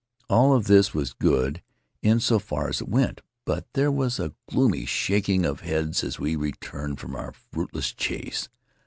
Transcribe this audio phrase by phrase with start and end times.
[0.31, 1.61] All of this was good,
[2.01, 6.03] in so far as it went, but there was a gloomy shak ing of heads
[6.03, 8.49] as we returned from our fruitless chase.